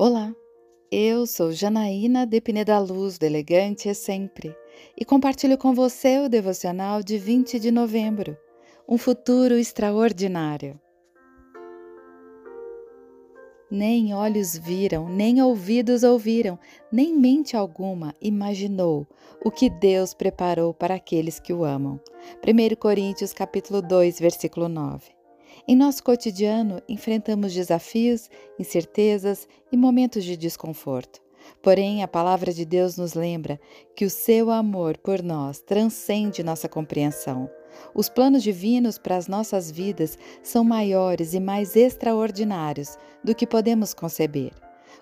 Olá, 0.00 0.32
eu 0.92 1.26
sou 1.26 1.50
Janaína 1.50 2.24
Depine 2.24 2.64
da 2.64 2.78
Luz, 2.78 3.18
do 3.18 3.24
Elegante 3.24 3.88
é 3.88 3.94
Sempre, 3.94 4.54
e 4.96 5.04
compartilho 5.04 5.58
com 5.58 5.74
você 5.74 6.20
o 6.20 6.28
devocional 6.28 7.02
de 7.02 7.18
20 7.18 7.58
de 7.58 7.72
novembro, 7.72 8.38
um 8.88 8.96
futuro 8.96 9.56
extraordinário. 9.56 10.80
Nem 13.68 14.14
olhos 14.14 14.56
viram, 14.56 15.08
nem 15.08 15.42
ouvidos 15.42 16.04
ouviram, 16.04 16.56
nem 16.92 17.18
mente 17.18 17.56
alguma 17.56 18.14
imaginou 18.22 19.04
o 19.44 19.50
que 19.50 19.68
Deus 19.68 20.14
preparou 20.14 20.72
para 20.72 20.94
aqueles 20.94 21.40
que 21.40 21.52
o 21.52 21.64
amam. 21.64 21.98
1 22.46 22.76
Coríntios 22.76 23.32
capítulo 23.32 23.82
2, 23.82 24.20
versículo 24.20 24.68
9. 24.68 25.17
Em 25.70 25.76
nosso 25.76 26.02
cotidiano, 26.02 26.80
enfrentamos 26.88 27.52
desafios, 27.52 28.30
incertezas 28.58 29.46
e 29.70 29.76
momentos 29.76 30.24
de 30.24 30.34
desconforto. 30.34 31.20
Porém, 31.62 32.02
a 32.02 32.08
palavra 32.08 32.54
de 32.54 32.64
Deus 32.64 32.96
nos 32.96 33.12
lembra 33.12 33.60
que 33.94 34.06
o 34.06 34.10
seu 34.10 34.50
amor 34.50 34.96
por 34.96 35.22
nós 35.22 35.60
transcende 35.60 36.42
nossa 36.42 36.70
compreensão. 36.70 37.50
Os 37.94 38.08
planos 38.08 38.42
divinos 38.42 38.96
para 38.96 39.18
as 39.18 39.28
nossas 39.28 39.70
vidas 39.70 40.18
são 40.42 40.64
maiores 40.64 41.34
e 41.34 41.40
mais 41.40 41.76
extraordinários 41.76 42.96
do 43.22 43.34
que 43.34 43.46
podemos 43.46 43.92
conceber. 43.92 44.52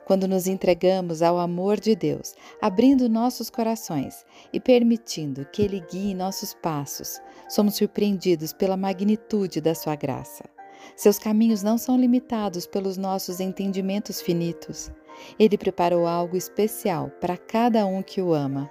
Quando 0.04 0.26
nos 0.26 0.48
entregamos 0.48 1.22
ao 1.22 1.38
amor 1.38 1.78
de 1.78 1.94
Deus, 1.94 2.34
abrindo 2.60 3.08
nossos 3.08 3.48
corações 3.50 4.26
e 4.52 4.58
permitindo 4.58 5.46
que 5.46 5.62
Ele 5.62 5.80
guie 5.92 6.12
nossos 6.12 6.54
passos, 6.54 7.20
somos 7.48 7.76
surpreendidos 7.76 8.52
pela 8.52 8.76
magnitude 8.76 9.60
da 9.60 9.72
Sua 9.72 9.94
graça. 9.94 10.55
Seus 10.94 11.18
caminhos 11.18 11.62
não 11.62 11.78
são 11.78 11.98
limitados 11.98 12.66
pelos 12.66 12.96
nossos 12.96 13.40
entendimentos 13.40 14.20
finitos. 14.20 14.90
Ele 15.38 15.56
preparou 15.56 16.06
algo 16.06 16.36
especial 16.36 17.10
para 17.20 17.36
cada 17.36 17.86
um 17.86 18.02
que 18.02 18.20
o 18.20 18.34
ama. 18.34 18.70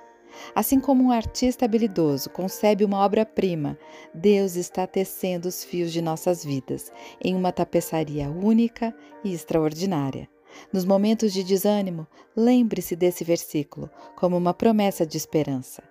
Assim 0.53 0.79
como 0.79 1.03
um 1.03 1.11
artista 1.11 1.65
habilidoso 1.65 2.29
concebe 2.29 2.83
uma 2.83 2.99
obra-prima, 2.99 3.77
Deus 4.13 4.55
está 4.55 4.85
tecendo 4.85 5.47
os 5.47 5.63
fios 5.63 5.91
de 5.91 6.01
nossas 6.01 6.43
vidas 6.43 6.91
em 7.23 7.35
uma 7.35 7.51
tapeçaria 7.51 8.29
única 8.29 8.93
e 9.23 9.33
extraordinária. 9.33 10.29
Nos 10.71 10.85
momentos 10.85 11.33
de 11.33 11.43
desânimo, 11.43 12.07
lembre-se 12.35 12.95
desse 12.95 13.23
versículo 13.23 13.89
como 14.15 14.37
uma 14.37 14.53
promessa 14.53 15.05
de 15.05 15.17
esperança. 15.17 15.83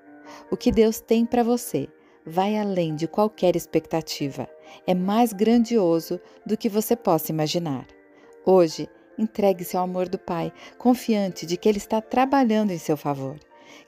O 0.50 0.56
que 0.56 0.72
Deus 0.72 1.00
tem 1.00 1.26
para 1.26 1.42
você 1.42 1.88
vai 2.26 2.56
além 2.56 2.94
de 2.94 3.06
qualquer 3.06 3.54
expectativa. 3.54 4.48
É 4.86 4.94
mais 4.94 5.32
grandioso 5.32 6.20
do 6.44 6.56
que 6.56 6.68
você 6.68 6.96
possa 6.96 7.30
imaginar. 7.30 7.86
Hoje, 8.44 8.88
entregue-se 9.18 9.76
ao 9.76 9.84
amor 9.84 10.08
do 10.08 10.18
Pai, 10.18 10.52
confiante 10.78 11.46
de 11.46 11.56
que 11.56 11.68
Ele 11.68 11.78
está 11.78 12.00
trabalhando 12.00 12.70
em 12.70 12.78
seu 12.78 12.96
favor. 12.96 13.38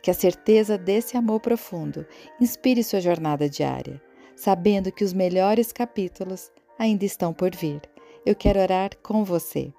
Que 0.03 0.11
a 0.11 0.15
certeza 0.15 0.77
desse 0.77 1.17
amor 1.17 1.41
profundo 1.41 2.07
inspire 2.41 2.83
sua 2.83 3.01
jornada 3.01 3.49
diária, 3.49 4.01
sabendo 4.35 4.93
que 4.93 5.05
os 5.05 5.13
melhores 5.13 5.73
capítulos 5.73 6.51
ainda 6.79 7.05
estão 7.05 7.33
por 7.33 7.55
vir. 7.55 7.81
Eu 8.25 8.35
quero 8.35 8.61
orar 8.61 8.91
com 9.03 9.25
você. 9.25 9.73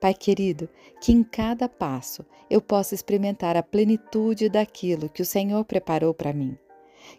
Pai 0.00 0.14
querido, 0.14 0.68
que 1.00 1.12
em 1.12 1.22
cada 1.22 1.68
passo 1.68 2.24
eu 2.48 2.60
possa 2.60 2.94
experimentar 2.94 3.56
a 3.56 3.62
plenitude 3.62 4.48
daquilo 4.48 5.08
que 5.08 5.22
o 5.22 5.26
Senhor 5.26 5.64
preparou 5.64 6.14
para 6.14 6.32
mim 6.32 6.56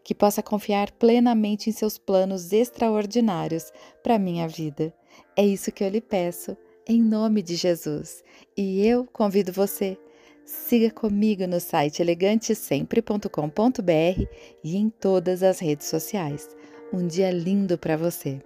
que 0.03 0.15
possa 0.15 0.43
confiar 0.43 0.91
plenamente 0.91 1.69
em 1.69 1.73
seus 1.73 1.97
planos 1.97 2.51
extraordinários 2.51 3.71
para 4.03 4.19
minha 4.19 4.47
vida. 4.47 4.93
É 5.35 5.45
isso 5.45 5.71
que 5.71 5.83
eu 5.83 5.89
lhe 5.89 6.01
peço, 6.01 6.57
em 6.87 7.01
nome 7.01 7.41
de 7.41 7.55
Jesus. 7.55 8.23
E 8.57 8.85
eu 8.85 9.05
convido 9.05 9.51
você. 9.51 9.97
Siga 10.45 10.89
comigo 10.89 11.45
no 11.45 11.59
site 11.59 12.01
elegantesempre.com.br 12.01 14.23
e 14.63 14.77
em 14.77 14.89
todas 14.89 15.43
as 15.43 15.59
redes 15.59 15.87
sociais. 15.87 16.49
Um 16.91 17.05
dia 17.05 17.29
lindo 17.29 17.77
para 17.77 17.95
você. 17.95 18.41